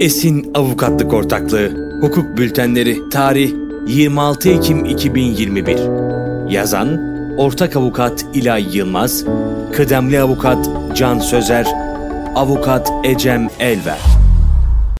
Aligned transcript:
Esin 0.00 0.50
Avukatlık 0.54 1.12
Ortaklığı 1.12 1.98
Hukuk 2.00 2.38
Bültenleri 2.38 3.08
Tarih 3.10 3.52
26 3.88 4.48
Ekim 4.48 4.84
2021 4.84 5.78
Yazan 6.52 7.00
Ortak 7.38 7.76
Avukat 7.76 8.26
İlay 8.34 8.76
Yılmaz 8.76 9.24
Kıdemli 9.72 10.20
Avukat 10.20 10.70
Can 10.94 11.18
Sözer 11.18 11.66
Avukat 12.34 12.92
Ecem 13.04 13.48
Elver 13.60 13.98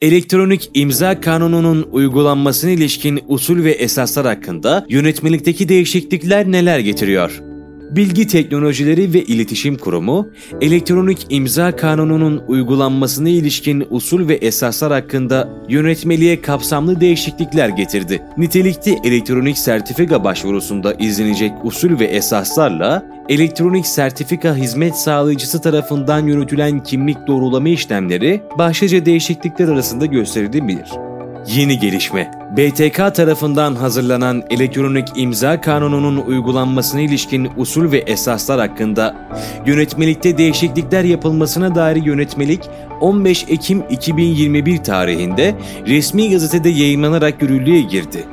Elektronik 0.02 0.70
imza 0.74 1.20
kanununun 1.20 1.88
uygulanmasına 1.92 2.70
ilişkin 2.70 3.20
usul 3.28 3.64
ve 3.64 3.70
esaslar 3.70 4.26
hakkında 4.26 4.86
yönetmelikteki 4.88 5.68
değişiklikler 5.68 6.52
neler 6.52 6.78
getiriyor? 6.78 7.47
Bilgi 7.90 8.26
Teknolojileri 8.26 9.14
ve 9.14 9.22
İletişim 9.22 9.78
Kurumu, 9.78 10.28
elektronik 10.60 11.26
imza 11.30 11.76
kanununun 11.76 12.42
uygulanmasına 12.48 13.28
ilişkin 13.28 13.86
usul 13.90 14.28
ve 14.28 14.34
esaslar 14.34 14.92
hakkında 14.92 15.48
yönetmeliğe 15.68 16.40
kapsamlı 16.40 17.00
değişiklikler 17.00 17.68
getirdi. 17.68 18.22
Nitelikli 18.36 18.98
elektronik 19.04 19.58
sertifika 19.58 20.24
başvurusunda 20.24 20.94
izlenecek 20.94 21.52
usul 21.64 21.98
ve 21.98 22.04
esaslarla 22.04 23.06
elektronik 23.28 23.86
sertifika 23.86 24.56
hizmet 24.56 24.96
sağlayıcısı 24.96 25.60
tarafından 25.60 26.26
yürütülen 26.26 26.82
kimlik 26.82 27.26
doğrulama 27.26 27.68
işlemleri 27.68 28.42
başlıca 28.58 29.06
değişiklikler 29.06 29.68
arasında 29.68 30.06
gösterilebilir. 30.06 31.07
Yeni 31.56 31.78
gelişme. 31.78 32.30
BTK 32.56 33.14
tarafından 33.14 33.74
hazırlanan 33.74 34.42
elektronik 34.50 35.08
imza 35.16 35.60
kanununun 35.60 36.16
uygulanmasına 36.16 37.00
ilişkin 37.00 37.48
usul 37.56 37.92
ve 37.92 37.98
esaslar 37.98 38.60
hakkında 38.60 39.28
yönetmelikte 39.66 40.38
değişiklikler 40.38 41.04
yapılmasına 41.04 41.74
dair 41.74 41.96
yönetmelik 41.96 42.60
15 43.00 43.44
Ekim 43.48 43.82
2021 43.90 44.78
tarihinde 44.78 45.54
resmi 45.86 46.30
gazetede 46.30 46.68
yayınlanarak 46.68 47.42
yürürlüğe 47.42 47.80
girdi. 47.80 48.24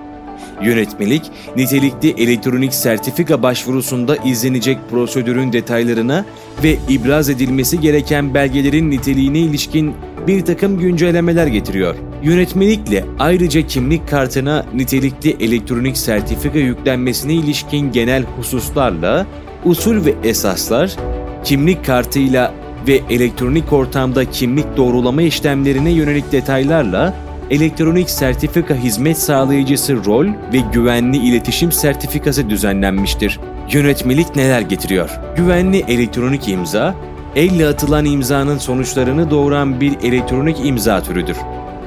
Yönetmelik, 0.63 1.23
nitelikli 1.55 2.23
elektronik 2.23 2.73
sertifika 2.73 3.43
başvurusunda 3.43 4.17
izlenecek 4.17 4.77
prosedürün 4.91 5.53
detaylarına 5.53 6.25
ve 6.63 6.77
ibraz 6.89 7.29
edilmesi 7.29 7.79
gereken 7.79 8.33
belgelerin 8.33 8.91
niteliğine 8.91 9.39
ilişkin 9.39 9.93
bir 10.27 10.45
takım 10.45 10.79
güncellemeler 10.79 11.47
getiriyor. 11.47 11.95
Yönetmelikle 12.25 13.05
ayrıca 13.19 13.67
kimlik 13.67 14.09
kartına 14.09 14.65
nitelikli 14.73 15.35
elektronik 15.39 15.97
sertifika 15.97 16.59
yüklenmesine 16.59 17.33
ilişkin 17.33 17.91
genel 17.91 18.23
hususlarla 18.23 19.25
usul 19.65 20.05
ve 20.05 20.13
esaslar, 20.23 20.95
kimlik 21.43 21.85
kartıyla 21.85 22.53
ve 22.87 23.01
elektronik 23.09 23.73
ortamda 23.73 24.25
kimlik 24.31 24.77
doğrulama 24.77 25.21
işlemlerine 25.21 25.91
yönelik 25.91 26.31
detaylarla 26.31 27.13
elektronik 27.49 28.09
sertifika 28.09 28.75
hizmet 28.75 29.17
sağlayıcısı 29.17 30.05
rol 30.05 30.25
ve 30.25 30.57
güvenli 30.73 31.17
iletişim 31.17 31.71
sertifikası 31.71 32.49
düzenlenmiştir. 32.49 33.39
Yönetmelik 33.71 34.35
neler 34.35 34.61
getiriyor? 34.61 35.09
Güvenli 35.37 35.77
elektronik 35.87 36.49
imza, 36.49 36.95
elle 37.35 37.67
atılan 37.67 38.05
imzanın 38.05 38.57
sonuçlarını 38.57 39.31
doğuran 39.31 39.81
bir 39.81 39.93
elektronik 40.03 40.65
imza 40.65 41.03
türüdür. 41.03 41.37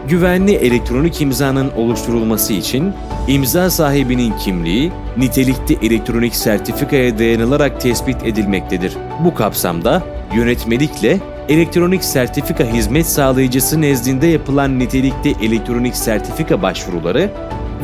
Güvenli 0.08 0.52
elektronik 0.52 1.20
imzanın 1.20 1.70
oluşturulması 1.70 2.52
için 2.52 2.92
imza 3.28 3.70
sahibinin 3.70 4.32
kimliği 4.36 4.92
nitelikli 5.16 5.86
elektronik 5.86 6.36
sertifikaya 6.36 7.18
dayanılarak 7.18 7.80
tespit 7.80 8.22
edilmektedir. 8.22 8.92
Bu 9.24 9.34
kapsamda 9.34 10.02
yönetmelikle 10.34 11.18
elektronik 11.48 12.04
sertifika 12.04 12.64
hizmet 12.64 13.06
sağlayıcısı 13.06 13.80
nezdinde 13.80 14.26
yapılan 14.26 14.78
nitelikli 14.78 15.34
elektronik 15.42 15.96
sertifika 15.96 16.62
başvuruları 16.62 17.30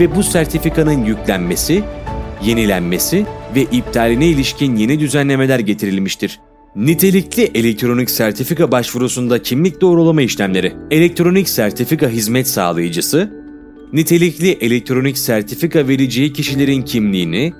ve 0.00 0.16
bu 0.16 0.22
sertifikanın 0.22 1.04
yüklenmesi, 1.04 1.84
yenilenmesi 2.42 3.26
ve 3.54 3.62
iptaline 3.62 4.26
ilişkin 4.26 4.76
yeni 4.76 5.00
düzenlemeler 5.00 5.58
getirilmiştir. 5.58 6.40
Nitelikli 6.76 7.50
elektronik 7.54 8.10
sertifika 8.10 8.72
başvurusunda 8.72 9.42
kimlik 9.42 9.80
doğrulama 9.80 10.22
işlemleri, 10.22 10.72
elektronik 10.90 11.48
sertifika 11.48 12.08
hizmet 12.08 12.48
sağlayıcısı, 12.48 13.30
nitelikli 13.92 14.50
elektronik 14.50 15.18
sertifika 15.18 15.88
vereceği 15.88 16.32
kişilerin 16.32 16.82
kimliğini, 16.82 17.52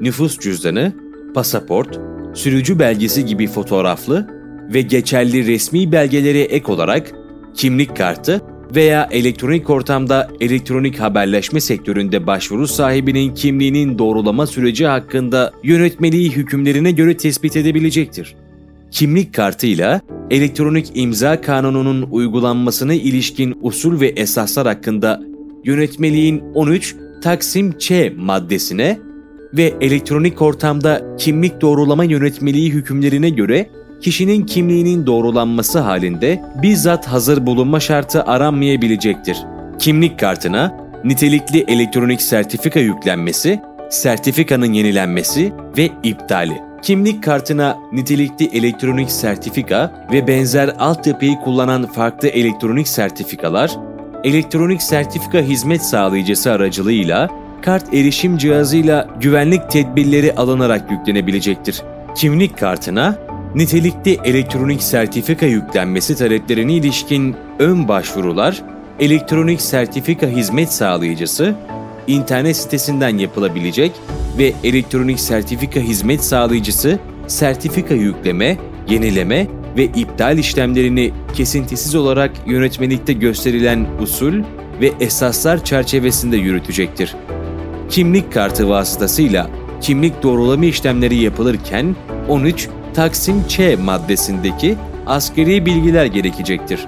nüfus 0.00 0.38
cüzdanı, 0.38 0.92
pasaport, 1.34 2.00
sürücü 2.34 2.78
belgesi 2.78 3.24
gibi 3.24 3.46
fotoğraflı 3.46 4.28
ve 4.74 4.82
geçerli 4.82 5.46
resmi 5.46 5.92
belgelere 5.92 6.40
ek 6.40 6.72
olarak 6.72 7.12
kimlik 7.54 7.96
kartı 7.96 8.40
veya 8.74 9.08
elektronik 9.10 9.70
ortamda 9.70 10.28
elektronik 10.40 11.00
haberleşme 11.00 11.60
sektöründe 11.60 12.26
başvuru 12.26 12.68
sahibinin 12.68 13.34
kimliğinin 13.34 13.98
doğrulama 13.98 14.46
süreci 14.46 14.86
hakkında 14.86 15.52
yönetmeliği 15.62 16.30
hükümlerine 16.30 16.90
göre 16.90 17.16
tespit 17.16 17.56
edebilecektir 17.56 18.36
kimlik 18.90 19.34
kartıyla 19.34 20.00
elektronik 20.30 20.90
imza 20.94 21.40
kanununun 21.40 22.08
uygulanmasına 22.10 22.94
ilişkin 22.94 23.58
usul 23.62 24.00
ve 24.00 24.08
esaslar 24.08 24.66
hakkında 24.66 25.22
yönetmeliğin 25.64 26.42
13 26.54 26.96
Taksim 27.22 27.78
Ç 27.78 27.92
maddesine 28.16 28.98
ve 29.54 29.74
elektronik 29.80 30.42
ortamda 30.42 31.16
kimlik 31.18 31.60
doğrulama 31.60 32.04
yönetmeliği 32.04 32.72
hükümlerine 32.72 33.30
göre 33.30 33.70
kişinin 34.00 34.46
kimliğinin 34.46 35.06
doğrulanması 35.06 35.78
halinde 35.78 36.42
bizzat 36.62 37.06
hazır 37.06 37.46
bulunma 37.46 37.80
şartı 37.80 38.24
aranmayabilecektir. 38.24 39.36
Kimlik 39.78 40.18
kartına 40.18 40.76
nitelikli 41.04 41.64
elektronik 41.68 42.22
sertifika 42.22 42.80
yüklenmesi, 42.80 43.60
sertifikanın 43.90 44.72
yenilenmesi 44.72 45.52
ve 45.78 45.90
iptali 46.02 46.65
kimlik 46.82 47.24
kartına 47.24 47.78
nitelikli 47.92 48.58
elektronik 48.58 49.10
sertifika 49.10 50.06
ve 50.12 50.26
benzer 50.26 50.68
altyapıyı 50.78 51.36
kullanan 51.36 51.86
farklı 51.86 52.28
elektronik 52.28 52.88
sertifikalar, 52.88 53.76
elektronik 54.24 54.82
sertifika 54.82 55.38
hizmet 55.38 55.82
sağlayıcısı 55.82 56.50
aracılığıyla 56.50 57.30
kart 57.62 57.94
erişim 57.94 58.38
cihazıyla 58.38 59.08
güvenlik 59.20 59.70
tedbirleri 59.70 60.34
alınarak 60.34 60.90
yüklenebilecektir. 60.90 61.82
Kimlik 62.16 62.58
kartına 62.58 63.18
nitelikli 63.54 64.18
elektronik 64.24 64.82
sertifika 64.82 65.46
yüklenmesi 65.46 66.16
taleplerine 66.16 66.72
ilişkin 66.72 67.36
ön 67.58 67.88
başvurular, 67.88 68.62
elektronik 69.00 69.60
sertifika 69.60 70.26
hizmet 70.26 70.72
sağlayıcısı 70.72 71.54
internet 72.06 72.56
sitesinden 72.56 73.18
yapılabilecek 73.18 73.92
ve 74.38 74.52
elektronik 74.64 75.20
sertifika 75.20 75.80
hizmet 75.80 76.24
sağlayıcısı 76.24 76.98
sertifika 77.26 77.94
yükleme, 77.94 78.56
yenileme 78.88 79.46
ve 79.76 79.84
iptal 79.84 80.38
işlemlerini 80.38 81.12
kesintisiz 81.34 81.94
olarak 81.94 82.30
yönetmelikte 82.46 83.12
gösterilen 83.12 83.86
usul 84.02 84.34
ve 84.80 84.92
esaslar 85.00 85.64
çerçevesinde 85.64 86.36
yürütecektir. 86.36 87.14
Kimlik 87.90 88.32
kartı 88.32 88.68
vasıtasıyla 88.68 89.50
kimlik 89.80 90.22
doğrulama 90.22 90.64
işlemleri 90.64 91.16
yapılırken 91.16 91.96
13 92.28 92.68
Taksim 92.94 93.48
Ç 93.48 93.60
maddesindeki 93.84 94.76
askeri 95.06 95.66
bilgiler 95.66 96.06
gerekecektir. 96.06 96.86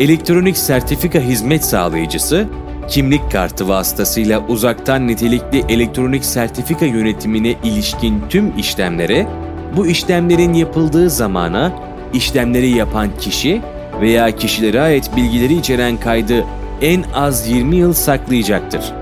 Elektronik 0.00 0.56
sertifika 0.56 1.18
hizmet 1.18 1.64
sağlayıcısı 1.64 2.46
kimlik 2.90 3.32
kartı 3.32 3.68
vasıtasıyla 3.68 4.46
uzaktan 4.48 5.08
nitelikli 5.08 5.64
elektronik 5.68 6.24
sertifika 6.24 6.86
yönetimine 6.86 7.54
ilişkin 7.64 8.22
tüm 8.28 8.58
işlemlere, 8.58 9.26
bu 9.76 9.86
işlemlerin 9.86 10.54
yapıldığı 10.54 11.10
zamana 11.10 11.72
işlemleri 12.14 12.68
yapan 12.68 13.08
kişi 13.20 13.62
veya 14.00 14.30
kişilere 14.30 14.80
ait 14.80 15.16
bilgileri 15.16 15.54
içeren 15.54 15.96
kaydı 15.96 16.44
en 16.82 17.02
az 17.14 17.48
20 17.48 17.76
yıl 17.76 17.92
saklayacaktır. 17.92 18.92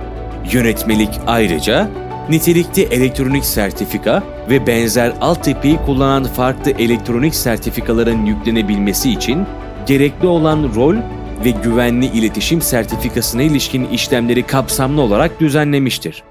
Yönetmelik 0.53 1.11
ayrıca 1.27 1.89
nitelikli 2.29 2.83
elektronik 2.83 3.45
sertifika 3.45 4.23
ve 4.51 4.67
benzer 4.67 5.13
altyapıyı 5.21 5.77
kullanan 5.77 6.25
farklı 6.25 6.71
elektronik 6.71 7.35
sertifikaların 7.35 8.27
yüklenebilmesi 8.27 9.11
için 9.11 9.47
gerekli 9.87 10.27
olan 10.27 10.71
rol 10.75 10.97
ve 11.45 11.51
güvenli 11.51 12.07
iletişim 12.07 12.63
sertifikasına 12.63 13.43
ilişkin 13.43 13.85
işlemleri 13.85 14.43
kapsamlı 14.43 15.01
olarak 15.01 15.41
düzenlemiştir. 15.41 16.23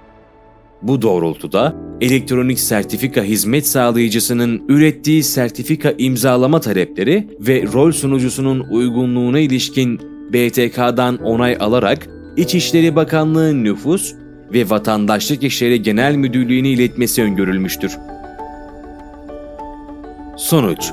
Bu 0.81 1.01
doğrultuda 1.01 1.75
elektronik 2.01 2.59
sertifika 2.59 3.24
hizmet 3.24 3.68
sağlayıcısının 3.68 4.63
ürettiği 4.69 5.24
sertifika 5.24 5.94
imzalama 5.98 6.59
talepleri 6.59 7.27
ve 7.39 7.63
rol 7.74 7.92
sunucusunun 7.92 8.59
uygunluğuna 8.59 9.39
ilişkin 9.39 10.00
BTK'dan 10.33 11.18
onay 11.18 11.57
alarak 11.59 12.07
İçişleri 12.38 12.95
Bakanlığı 12.95 13.63
Nüfus 13.63 14.13
ve 14.54 14.69
Vatandaşlık 14.69 15.44
İşleri 15.44 15.81
Genel 15.81 16.15
Müdürlüğü'ne 16.15 16.69
iletmesi 16.69 17.24
öngörülmüştür. 17.24 17.98
Sonuç 20.38 20.92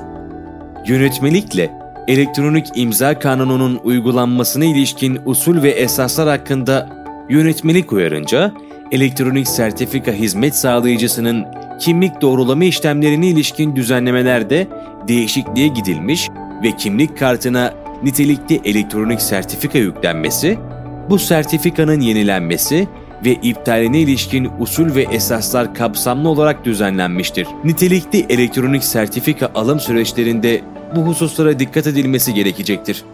Yönetmelikle 0.86 1.83
elektronik 2.08 2.66
imza 2.74 3.18
kanununun 3.18 3.80
uygulanmasına 3.84 4.64
ilişkin 4.64 5.20
usul 5.24 5.62
ve 5.62 5.70
esaslar 5.70 6.28
hakkında 6.28 6.88
yönetmelik 7.28 7.92
uyarınca, 7.92 8.52
elektronik 8.92 9.48
sertifika 9.48 10.12
hizmet 10.12 10.56
sağlayıcısının 10.56 11.44
kimlik 11.80 12.20
doğrulama 12.20 12.64
işlemlerine 12.64 13.26
ilişkin 13.26 13.76
düzenlemelerde 13.76 14.68
değişikliğe 15.08 15.68
gidilmiş 15.68 16.28
ve 16.62 16.76
kimlik 16.76 17.18
kartına 17.18 17.74
nitelikli 18.02 18.60
elektronik 18.64 19.20
sertifika 19.20 19.78
yüklenmesi, 19.78 20.58
bu 21.10 21.18
sertifikanın 21.18 22.00
yenilenmesi 22.00 22.88
ve 23.24 23.32
iptaline 23.34 24.00
ilişkin 24.00 24.50
usul 24.58 24.94
ve 24.94 25.02
esaslar 25.02 25.74
kapsamlı 25.74 26.28
olarak 26.28 26.64
düzenlenmiştir. 26.64 27.46
Nitelikli 27.64 28.26
elektronik 28.28 28.84
sertifika 28.84 29.50
alım 29.54 29.80
süreçlerinde 29.80 30.60
bu 30.96 31.00
hususlara 31.00 31.58
dikkat 31.58 31.86
edilmesi 31.86 32.34
gerekecektir. 32.34 33.04